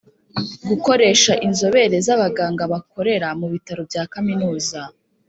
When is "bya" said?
3.89-4.03